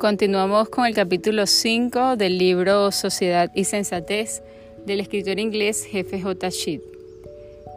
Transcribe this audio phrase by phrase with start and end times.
[0.00, 4.42] Continuamos con el capítulo 5 del libro Sociedad y Sensatez
[4.86, 6.48] del escritor inglés Jefe J.
[6.48, 6.80] Sheet.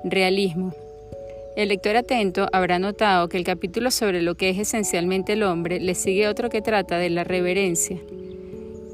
[0.06, 0.74] Realismo.
[1.58, 5.82] El lector atento habrá notado que el capítulo sobre lo que es esencialmente el hombre
[5.82, 7.98] le sigue otro que trata de la reverencia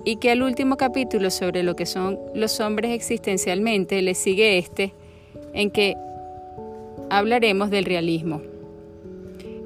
[0.04, 4.92] y que al último capítulo sobre lo que son los hombres existencialmente le sigue este
[5.54, 5.96] en que
[7.12, 8.42] hablaremos del realismo.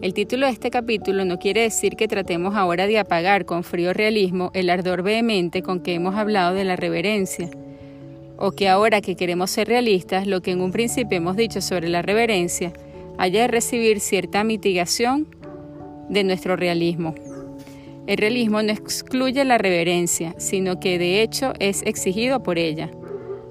[0.01, 3.93] El título de este capítulo no quiere decir que tratemos ahora de apagar con frío
[3.93, 7.49] realismo el ardor vehemente con que hemos hablado de la reverencia,
[8.37, 11.87] o que ahora que queremos ser realistas, lo que en un principio hemos dicho sobre
[11.87, 12.73] la reverencia,
[13.17, 15.27] haya de recibir cierta mitigación
[16.09, 17.15] de nuestro realismo.
[18.05, 22.91] El realismo no excluye la reverencia, sino que de hecho es exigido por ella.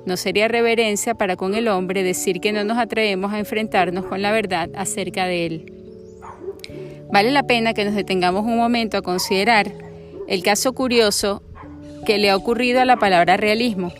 [0.04, 4.20] No sería reverencia para con el hombre decir que no nos atrevemos a enfrentarnos con
[4.20, 5.81] la verdad acerca de él.
[7.12, 9.70] Vale la pena que nos detengamos un momento a considerar
[10.28, 11.42] el caso curioso
[12.06, 13.92] que le ha ocurrido a la palabra realismo.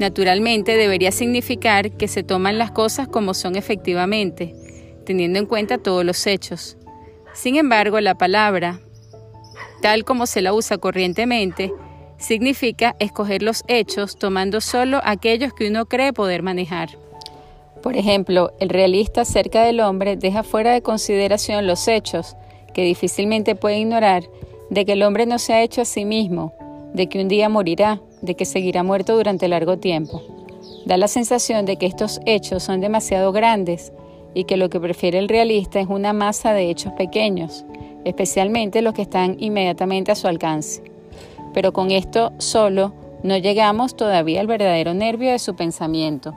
[0.00, 4.52] Naturalmente debería significar que se toman las cosas como son efectivamente,
[5.06, 6.76] teniendo en cuenta todos los hechos.
[7.34, 8.80] Sin embargo, la palabra,
[9.80, 11.72] tal como se la usa corrientemente,
[12.18, 16.88] significa escoger los hechos tomando solo aquellos que uno cree poder manejar.
[17.82, 22.36] Por ejemplo, el realista acerca del hombre deja fuera de consideración los hechos,
[22.74, 24.24] que difícilmente puede ignorar,
[24.68, 26.52] de que el hombre no se ha hecho a sí mismo,
[26.92, 30.22] de que un día morirá, de que seguirá muerto durante largo tiempo.
[30.84, 33.92] Da la sensación de que estos hechos son demasiado grandes
[34.34, 37.64] y que lo que prefiere el realista es una masa de hechos pequeños,
[38.04, 40.82] especialmente los que están inmediatamente a su alcance.
[41.54, 42.92] Pero con esto solo
[43.22, 46.34] no llegamos todavía al verdadero nervio de su pensamiento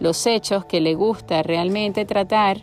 [0.00, 2.62] los hechos que le gusta realmente tratar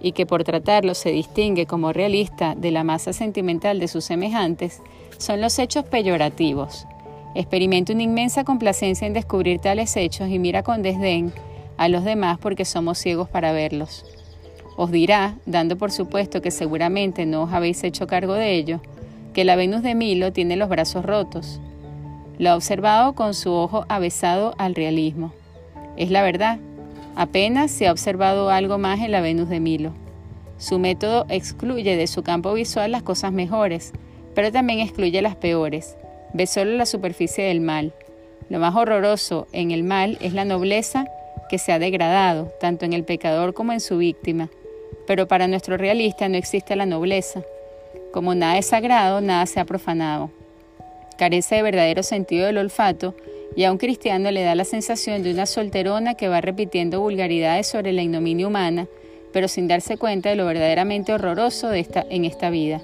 [0.00, 4.82] y que por tratarlos se distingue como realista de la masa sentimental de sus semejantes,
[5.16, 6.86] son los hechos peyorativos.
[7.34, 11.32] Experimenta una inmensa complacencia en descubrir tales hechos y mira con desdén
[11.78, 14.04] a los demás porque somos ciegos para verlos.
[14.76, 18.80] Os dirá, dando por supuesto que seguramente no os habéis hecho cargo de ello,
[19.32, 21.60] que la Venus de Milo tiene los brazos rotos.
[22.38, 25.32] Lo ha observado con su ojo avesado al realismo.
[25.96, 26.58] Es la verdad,
[27.16, 29.92] Apenas se ha observado algo más en la Venus de Milo.
[30.58, 33.92] Su método excluye de su campo visual las cosas mejores,
[34.34, 35.96] pero también excluye las peores.
[36.32, 37.92] Ve solo la superficie del mal.
[38.48, 41.06] Lo más horroroso en el mal es la nobleza
[41.48, 44.50] que se ha degradado, tanto en el pecador como en su víctima.
[45.06, 47.42] Pero para nuestro realista no existe la nobleza.
[48.12, 50.30] Como nada es sagrado, nada se ha profanado.
[51.16, 53.14] Carece de verdadero sentido del olfato
[53.56, 57.66] y a un cristiano le da la sensación de una solterona que va repitiendo vulgaridades
[57.66, 58.88] sobre la ignominia humana,
[59.32, 62.80] pero sin darse cuenta de lo verdaderamente horroroso de esta, en esta vida.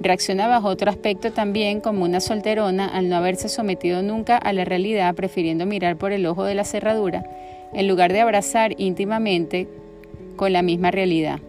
[0.00, 4.64] Reacciona bajo otro aspecto también como una solterona al no haberse sometido nunca a la
[4.64, 7.24] realidad, prefiriendo mirar por el ojo de la cerradura,
[7.74, 9.68] en lugar de abrazar íntimamente
[10.36, 11.40] con la misma realidad.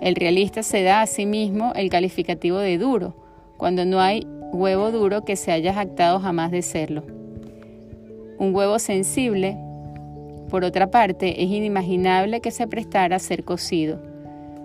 [0.00, 3.14] El realista se da a sí mismo el calificativo de duro,
[3.56, 7.23] cuando no hay huevo duro que se haya jactado jamás de serlo.
[8.44, 9.56] Un huevo sensible,
[10.50, 14.02] por otra parte, es inimaginable que se prestara a ser cocido.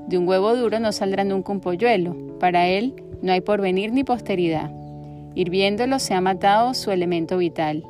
[0.06, 4.04] De un huevo duro no saldrá nunca un polluelo, para él no hay porvenir ni
[4.04, 4.70] posteridad.
[5.34, 7.86] Hirviéndolo se ha matado su elemento vital.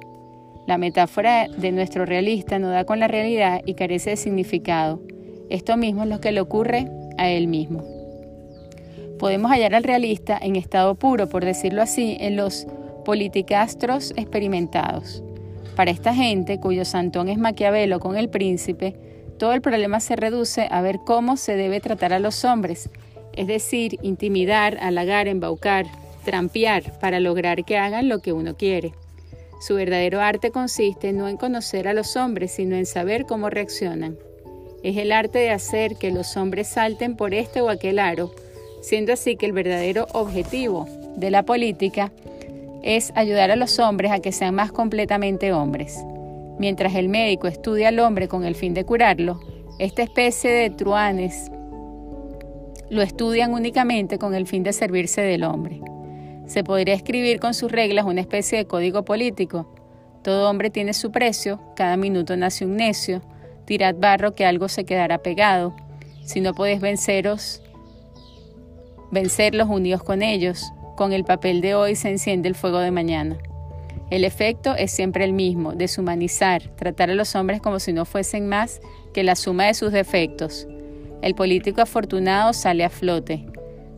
[0.68, 5.02] La metáfora de nuestro realista no da con la realidad y carece de significado.
[5.50, 7.84] Esto mismo es lo que le ocurre a él mismo.
[9.18, 12.68] Podemos hallar al realista en estado puro, por decirlo así, en los
[13.06, 15.24] politicastros experimentados.
[15.80, 18.98] Para esta gente, cuyo santón es Maquiavelo con el príncipe,
[19.38, 22.90] todo el problema se reduce a ver cómo se debe tratar a los hombres,
[23.32, 25.86] es decir, intimidar, halagar, embaucar,
[26.26, 28.92] trampear para lograr que hagan lo que uno quiere.
[29.62, 34.18] Su verdadero arte consiste no en conocer a los hombres, sino en saber cómo reaccionan.
[34.84, 38.36] Es el arte de hacer que los hombres salten por este o aquel aro,
[38.82, 42.12] siendo así que el verdadero objetivo de la política
[42.82, 45.98] es ayudar a los hombres a que sean más completamente hombres.
[46.58, 49.40] Mientras el médico estudia al hombre con el fin de curarlo,
[49.80, 51.50] esta especie de truanes
[52.90, 55.80] lo estudian únicamente con el fin de servirse del hombre.
[56.48, 59.72] Se podría escribir con sus reglas una especie de código político.
[60.24, 63.22] Todo hombre tiene su precio, cada minuto nace un necio,
[63.66, 65.76] tirad barro que algo se quedará pegado.
[66.26, 67.62] Si no podéis venceros,
[69.12, 73.38] vencerlos unidos con ellos, con el papel de hoy se enciende el fuego de mañana.
[74.10, 78.50] El efecto es siempre el mismo, deshumanizar, tratar a los hombres como si no fuesen
[78.50, 78.82] más
[79.14, 80.68] que la suma de sus defectos.
[81.22, 83.46] El político afortunado sale a flote.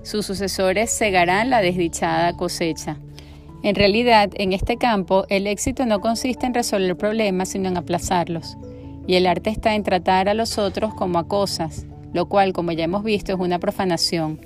[0.04, 2.98] sus sucesores segarán la desdichada cosecha.
[3.64, 8.58] En realidad, en este campo, el éxito no consiste en resolver problemas, sino en aplazarlos.
[9.08, 12.74] Y el arte está en tratar a los otros como a cosas, lo cual, como
[12.74, 14.40] ya hemos visto, es una profanación.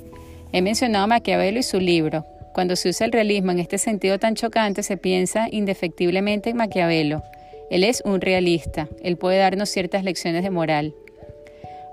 [0.53, 2.23] He mencionado a Maquiavelo y su libro.
[2.55, 7.21] Cuando se usa el realismo en este sentido tan chocante, se piensa indefectiblemente en Maquiavelo.
[7.69, 10.95] Él es un realista, él puede darnos ciertas lecciones de moral.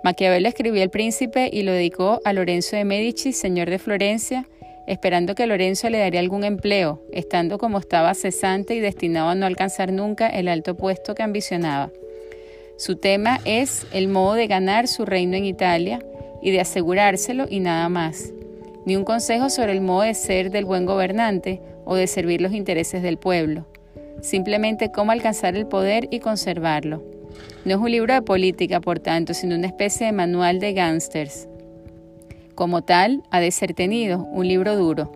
[0.05, 4.49] Maquiavelo escribió El Príncipe y lo dedicó a Lorenzo de Medici, señor de Florencia,
[4.87, 9.47] esperando que Lorenzo le daría algún empleo, estando como estaba cesante y destinado a no
[9.47, 11.91] alcanzar nunca el alto puesto que ambicionaba.
[12.77, 15.99] Su tema es el modo de ganar su reino en Italia
[16.41, 18.33] y de asegurárselo y nada más,
[18.85, 22.53] ni un consejo sobre el modo de ser del buen gobernante o de servir los
[22.53, 23.67] intereses del pueblo,
[24.21, 27.03] simplemente cómo alcanzar el poder y conservarlo.
[27.65, 31.49] No es un libro de política, por tanto, sino una especie de manual de gángsters.
[32.55, 35.13] Como tal, ha de ser tenido, un libro duro.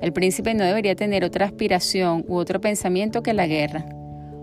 [0.00, 3.86] El príncipe no debería tener otra aspiración u otro pensamiento que la guerra.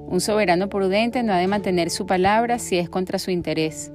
[0.08, 3.92] Un soberano prudente no ha de mantener su palabra si es contra su interés.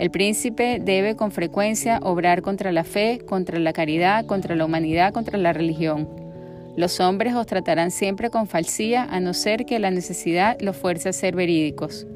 [0.00, 5.12] El príncipe debe con frecuencia obrar contra la fe, contra la caridad, contra la humanidad,
[5.12, 6.08] contra la religión.
[6.74, 11.10] Los hombres os tratarán siempre con falsía a no ser que la necesidad los fuerce
[11.10, 12.06] a ser verídicos.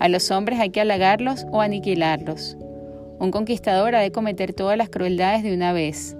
[0.00, 2.56] A los hombres hay que halagarlos o aniquilarlos.
[3.20, 6.16] Un conquistador ha de cometer todas las crueldades de una vez.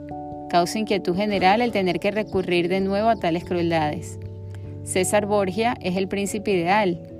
[0.50, 4.20] Causa inquietud general el tener que recurrir de nuevo a tales crueldades.
[4.84, 7.11] César Borgia es el príncipe ideal,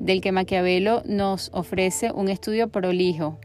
[0.00, 3.38] del que Maquiavelo nos ofrece un estudio prolijo,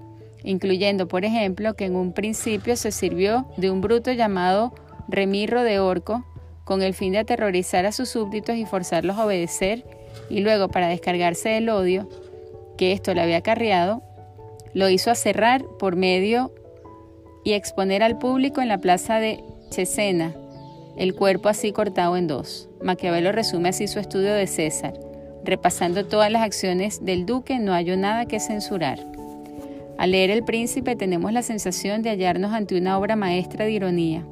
[0.44, 4.74] incluyendo, por ejemplo, que en un principio se sirvió de un bruto llamado
[5.08, 6.26] Remirro de Orco,
[6.64, 9.86] con el fin de aterrorizar a sus súbditos y forzarlos a obedecer,
[10.30, 12.08] y luego, para descargarse del odio
[12.78, 14.02] que esto le había acarreado,
[14.74, 16.54] lo hizo cerrar por medio
[17.44, 20.34] y exponer al público en la plaza de Cesena,
[20.98, 22.70] el cuerpo así cortado en dos.
[22.82, 24.94] Maquiavelo resume así su estudio de César.
[25.44, 29.00] Repasando todas las acciones del duque, no halló nada que censurar.
[29.98, 34.26] Al leer El Príncipe tenemos la sensación de hallarnos ante una obra maestra de ironía.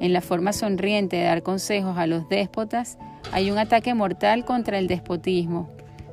[0.00, 2.98] En la forma sonriente de dar consejos a los déspotas
[3.32, 5.68] hay un ataque mortal contra el despotismo,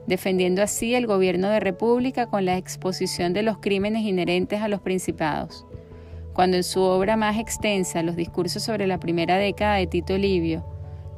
[0.08, 4.82] defendiendo así el gobierno de república con la exposición de los crímenes inherentes a los
[4.82, 5.66] principados.
[6.34, 10.66] Cuando en su obra más extensa, Los discursos sobre la primera década de Tito Livio,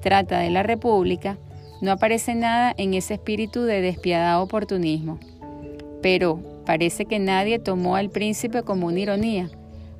[0.01, 1.37] trata de la república,
[1.81, 5.19] no aparece nada en ese espíritu de despiadado oportunismo.
[6.01, 9.49] Pero parece que nadie tomó al príncipe como una ironía,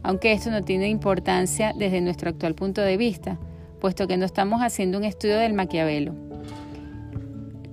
[0.04, 3.38] aunque esto no tiene importancia desde nuestro actual punto de vista,
[3.80, 6.14] puesto que no estamos haciendo un estudio del Maquiavelo.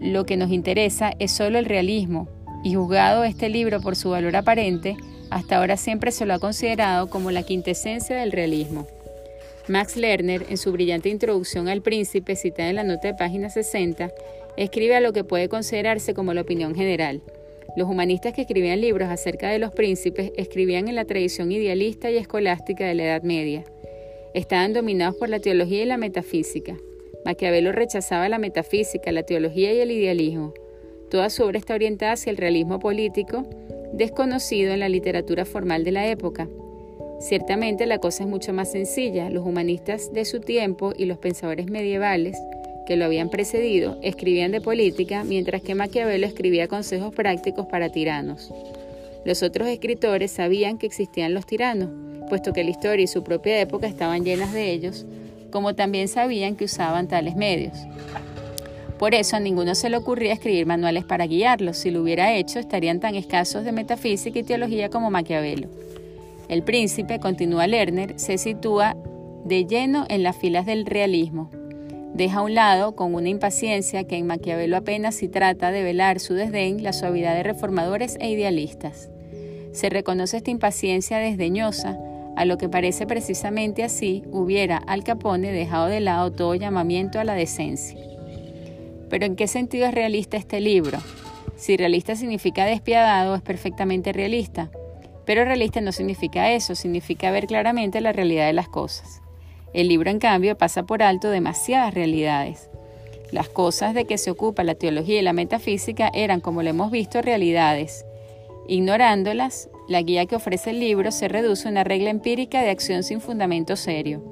[0.00, 2.28] Lo que nos interesa es solo el realismo,
[2.62, 4.96] y juzgado este libro por su valor aparente,
[5.30, 8.86] hasta ahora siempre se lo ha considerado como la quintesencia del realismo.
[9.68, 14.12] Max Lerner, en su brillante introducción al príncipe, citada en la nota de página 60,
[14.56, 17.20] escribe a lo que puede considerarse como la opinión general.
[17.76, 22.16] Los humanistas que escribían libros acerca de los príncipes escribían en la tradición idealista y
[22.16, 23.64] escolástica de la Edad Media.
[24.34, 26.76] Estaban dominados por la teología y la metafísica.
[27.24, 30.54] Maquiavelo rechazaba la metafísica, la teología y el idealismo.
[31.10, 33.44] Toda su obra está orientada hacia el realismo político,
[33.92, 36.48] desconocido en la literatura formal de la época.
[37.18, 39.30] Ciertamente la cosa es mucho más sencilla.
[39.30, 42.38] Los humanistas de su tiempo y los pensadores medievales
[42.86, 48.52] que lo habían precedido escribían de política, mientras que Maquiavelo escribía consejos prácticos para tiranos.
[49.24, 51.88] Los otros escritores sabían que existían los tiranos,
[52.28, 55.04] puesto que la historia y su propia época estaban llenas de ellos,
[55.50, 57.76] como también sabían que usaban tales medios.
[58.98, 61.76] Por eso a ninguno se le ocurría escribir manuales para guiarlos.
[61.76, 65.68] Si lo hubiera hecho, estarían tan escasos de metafísica y teología como Maquiavelo.
[66.48, 68.96] El príncipe, continúa Lerner, se sitúa
[69.44, 71.50] de lleno en las filas del realismo.
[72.14, 76.20] Deja a un lado, con una impaciencia que en Maquiavelo apenas si trata de velar
[76.20, 79.10] su desdén, la suavidad de reformadores e idealistas.
[79.72, 81.98] Se reconoce esta impaciencia desdeñosa,
[82.36, 87.24] a lo que parece precisamente así hubiera Al Capone dejado de lado todo llamamiento a
[87.24, 87.98] la decencia.
[89.10, 90.98] Pero ¿en qué sentido es realista este libro?
[91.56, 94.70] Si realista significa despiadado, es perfectamente realista.
[95.26, 99.20] Pero realista no significa eso, significa ver claramente la realidad de las cosas.
[99.74, 102.70] El libro, en cambio, pasa por alto demasiadas realidades.
[103.32, 106.90] Las cosas de que se ocupa la teología y la metafísica eran, como lo hemos
[106.90, 108.06] visto, realidades.
[108.68, 113.02] Ignorándolas, la guía que ofrece el libro se reduce a una regla empírica de acción
[113.02, 114.22] sin fundamento serio.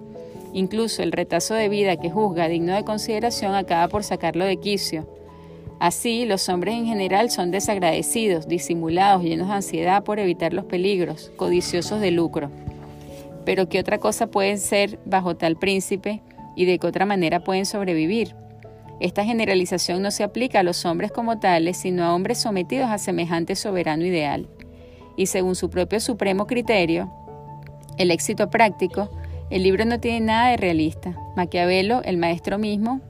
[0.53, 5.09] Incluso el retazo de vida que juzga digno de consideración acaba por sacarlo de quicio.
[5.85, 11.31] Así, los hombres en general son desagradecidos, disimulados, llenos de ansiedad por evitar los peligros,
[11.37, 12.51] codiciosos de lucro.
[13.45, 16.23] Pero ¿qué otra cosa pueden ser bajo tal príncipe
[16.57, 18.35] y de qué otra manera pueden sobrevivir?
[18.99, 22.97] Esta generalización no se aplica a los hombres como tales, sino a hombres sometidos a
[22.97, 24.49] semejante soberano ideal.
[25.19, 27.13] Y según su propio supremo criterio,
[27.99, 29.11] el éxito práctico,
[29.51, 31.15] el libro no tiene nada de realista.
[31.37, 33.03] Maquiavelo, el maestro mismo,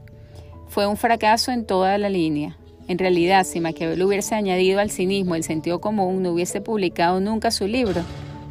[0.66, 2.58] fue un fracaso en toda la línea.
[2.86, 7.50] En realidad, si Maquiavelo hubiese añadido al cinismo el sentido común, no hubiese publicado nunca
[7.50, 8.02] su libro,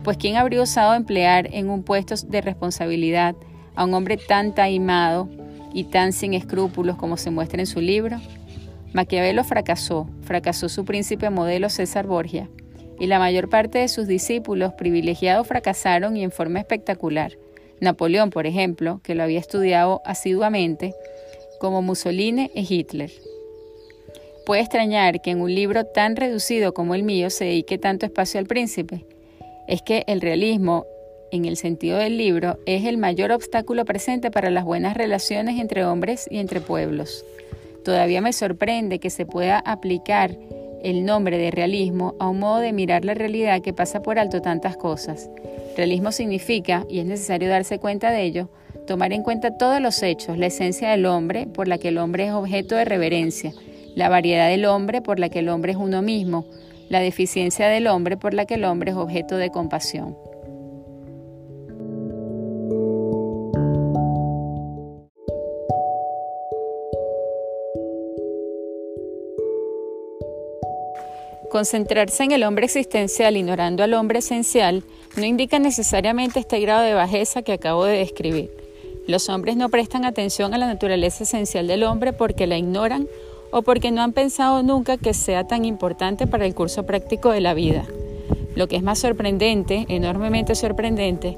[0.04, 3.36] pues ¿quién habría osado emplear en un puesto de responsabilidad
[3.76, 5.30] a un hombre tan taimado
[5.74, 8.20] y tan sin escrúpulos como se muestra en su libro?
[8.92, 12.50] Maquiavelo fracasó, fracasó su príncipe modelo César Borgia,
[13.00, 17.34] y la mayor parte de sus discípulos privilegiados fracasaron y en forma espectacular.
[17.82, 20.94] Napoleón, por ejemplo, que lo había estudiado asiduamente,
[21.60, 23.12] como Mussolini y Hitler.
[24.46, 28.42] Puede extrañar que en un libro tan reducido como el mío se dedique tanto espacio
[28.42, 29.06] al príncipe.
[29.70, 30.86] Es que el realismo,
[31.32, 35.86] en el sentido del libro, es el mayor obstáculo presente para las buenas relaciones entre
[35.86, 37.24] hombres y entre pueblos.
[37.86, 40.36] Todavía me sorprende que se pueda aplicar
[40.84, 44.42] el nombre de realismo a un modo de mirar la realidad que pasa por alto
[44.42, 45.30] tantas cosas.
[45.78, 48.50] Realismo significa, y es necesario darse cuenta de ello,
[48.86, 52.26] tomar en cuenta todos los hechos, la esencia del hombre por la que el hombre
[52.26, 53.54] es objeto de reverencia,
[53.96, 56.46] la variedad del hombre por la que el hombre es uno mismo,
[56.90, 60.16] la deficiencia del hombre por la que el hombre es objeto de compasión.
[71.54, 74.84] Concentrarse en el hombre existencial ignorando al hombre esencial
[75.16, 78.50] no indica necesariamente este grado de bajeza que acabo de describir.
[79.06, 83.08] Los hombres no prestan atención a la naturaleza esencial del hombre porque la ignoran
[83.54, 87.40] o porque no han pensado nunca que sea tan importante para el curso práctico de
[87.40, 87.86] la vida.
[88.56, 91.38] Lo que es más sorprendente, enormemente sorprendente,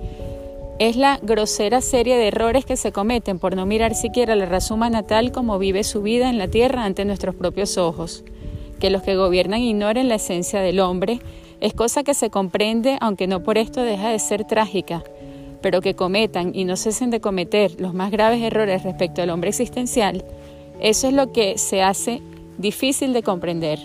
[0.80, 4.74] es la grosera serie de errores que se cometen por no mirar siquiera la raza
[4.74, 8.24] humana tal como vive su vida en la tierra ante nuestros propios ojos.
[8.80, 11.20] Que los que gobiernan ignoren la esencia del hombre
[11.60, 15.04] es cosa que se comprende, aunque no por esto deja de ser trágica
[15.66, 19.50] pero que cometan y no cesen de cometer los más graves errores respecto al hombre
[19.50, 20.24] existencial,
[20.80, 22.22] eso es lo que se hace
[22.58, 23.80] difícil de comprender.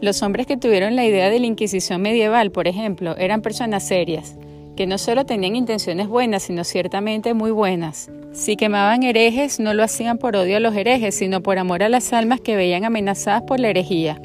[0.00, 4.36] Los hombres que tuvieron la idea de la Inquisición medieval, por ejemplo, eran personas serias,
[4.76, 8.10] que no solo tenían intenciones buenas, sino ciertamente muy buenas.
[8.32, 11.88] Si quemaban herejes, no lo hacían por odio a los herejes, sino por amor a
[11.88, 14.20] las almas que veían amenazadas por la herejía.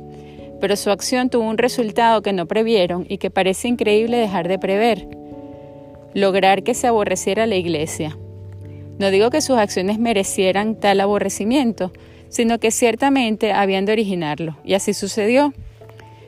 [0.59, 4.59] Pero su acción tuvo un resultado que no previeron y que parece increíble dejar de
[4.59, 5.19] prever
[6.13, 8.17] lograr que se aborreciera la iglesia.
[8.99, 11.91] No digo que sus acciones merecieran tal aborrecimiento,
[12.27, 15.53] sino que ciertamente habían de originarlo, y así sucedió.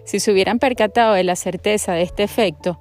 [0.05, 2.79] Si se hubieran percatado de la certeza de este efecto,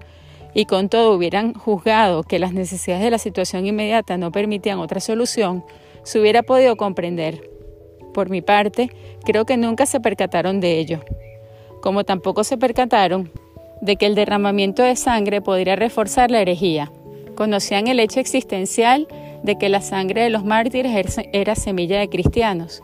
[0.54, 5.00] y con todo hubieran juzgado que las necesidades de la situación inmediata no permitían otra
[5.00, 5.64] solución,
[6.02, 7.50] se hubiera podido comprender.
[8.14, 8.90] Por mi parte,
[9.24, 11.04] creo que nunca se percataron de ello,
[11.82, 13.30] como tampoco se percataron
[13.80, 16.92] de que el derramamiento de sangre podría reforzar la herejía.
[17.34, 19.08] Conocían el hecho existencial
[19.42, 22.82] de que la sangre de los mártires era semilla de cristianos,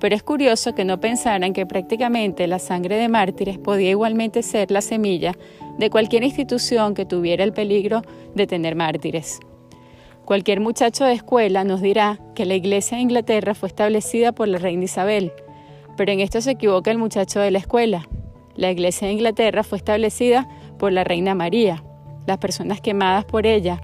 [0.00, 4.70] pero es curioso que no pensaran que prácticamente la sangre de mártires podía igualmente ser
[4.70, 5.32] la semilla
[5.78, 8.02] de cualquier institución que tuviera el peligro
[8.34, 9.40] de tener mártires.
[10.24, 14.58] Cualquier muchacho de escuela nos dirá que la Iglesia de Inglaterra fue establecida por la
[14.58, 15.32] reina Isabel,
[15.96, 18.08] pero en esto se equivoca el muchacho de la escuela.
[18.56, 21.82] La Iglesia de Inglaterra fue establecida por la Reina María.
[22.26, 23.80] Las personas quemadas por ella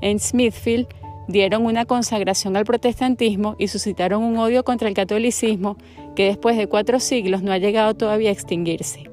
[0.00, 0.88] en Smithfield
[1.28, 5.76] dieron una consagración al protestantismo y suscitaron un odio contra el catolicismo
[6.14, 9.10] que después de cuatro siglos no ha llegado todavía a extinguirse.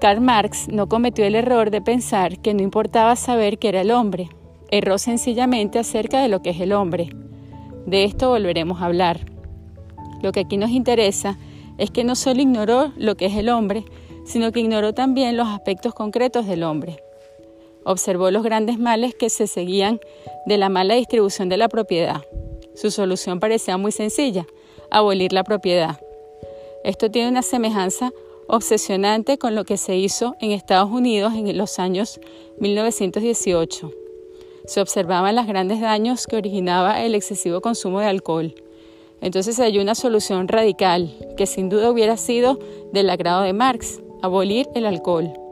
[0.00, 3.90] Karl Marx no cometió el error de pensar que no importaba saber qué era el
[3.90, 4.28] hombre,
[4.70, 7.10] erró sencillamente acerca de lo que es el hombre.
[7.86, 9.20] De esto volveremos a hablar.
[10.22, 11.38] Lo que aquí nos interesa
[11.78, 13.84] es que no solo ignoró lo que es el hombre,
[14.24, 16.98] sino que ignoró también los aspectos concretos del hombre.
[17.86, 20.00] Observó los grandes males que se seguían
[20.44, 22.20] de la mala distribución de la propiedad.
[22.74, 24.44] Su solución parecía muy sencilla,
[24.90, 26.00] abolir la propiedad.
[26.82, 28.10] Esto tiene una semejanza
[28.48, 32.18] obsesionante con lo que se hizo en Estados Unidos en los años
[32.58, 33.92] 1918.
[34.66, 38.52] Se observaban los grandes daños que originaba el excesivo consumo de alcohol.
[39.20, 42.58] Entonces hay una solución radical, que sin duda hubiera sido
[42.92, 45.45] del agrado de Marx, abolir el alcohol.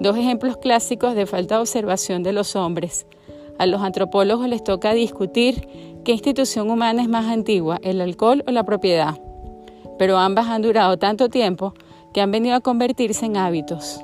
[0.00, 3.06] Dos ejemplos clásicos de falta de observación de los hombres.
[3.58, 5.68] A los antropólogos les toca discutir
[6.04, 9.20] qué institución humana es más antigua, el alcohol o la propiedad.
[9.98, 11.74] Pero ambas han durado tanto tiempo
[12.14, 14.00] que han venido a convertirse en hábitos.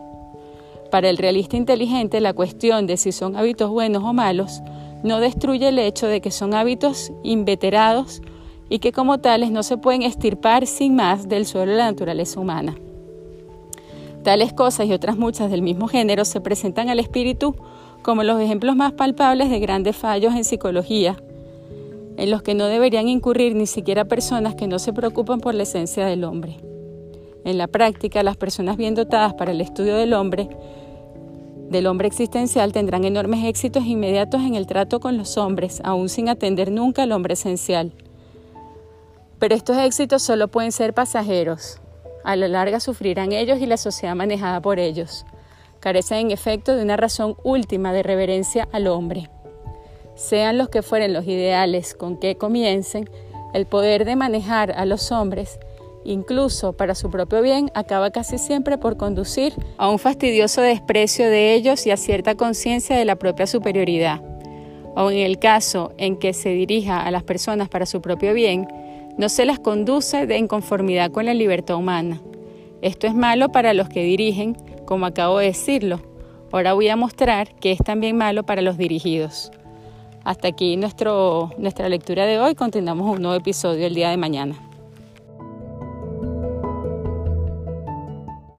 [0.91, 4.61] Para el realista inteligente, la cuestión de si son hábitos buenos o malos
[5.03, 8.21] no destruye el hecho de que son hábitos inveterados
[8.69, 12.39] y que como tales no se pueden estirpar sin más del suelo de la naturaleza
[12.39, 12.77] humana.
[14.27, 17.55] Tales cosas y otras muchas del mismo género se presentan al espíritu
[18.03, 21.17] como los ejemplos más palpables de grandes fallos en psicología,
[22.17, 25.63] en los que no deberían incurrir ni siquiera personas que no se preocupan por la
[25.63, 26.57] esencia del hombre.
[27.45, 30.49] En la práctica, las personas bien dotadas para el estudio del hombre
[31.71, 36.29] del hombre existencial tendrán enormes éxitos inmediatos en el trato con los hombres, aún sin
[36.29, 37.93] atender nunca al hombre esencial.
[39.39, 41.81] Pero estos éxitos solo pueden ser pasajeros.
[42.27, 45.25] A la larga sufrirán ellos y la sociedad manejada por ellos.
[45.79, 49.31] Carecen en efecto de una razón última de reverencia al hombre.
[50.17, 53.09] Sean los que fueren los ideales con que comiencen,
[53.55, 55.61] el poder de manejar a los hombres
[56.05, 61.55] incluso para su propio bien, acaba casi siempre por conducir a un fastidioso desprecio de
[61.55, 64.21] ellos y a cierta conciencia de la propia superioridad.
[64.97, 68.67] O en el caso en que se dirija a las personas para su propio bien,
[69.19, 72.21] no se las conduce de inconformidad con la libertad humana.
[72.83, 74.55] Esto es malo para los que dirigen,
[74.85, 76.01] como acabo de decirlo.
[76.53, 79.51] Ahora voy a mostrar que es también malo para los dirigidos.
[80.25, 82.55] Hasta aquí nuestro, nuestra lectura de hoy.
[82.55, 84.57] Continuamos un nuevo episodio el día de mañana.